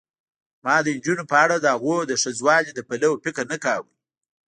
[0.63, 3.89] ما د نجونو په اړه دهغو د ښځوالي له پلوه فکر نه کاوه.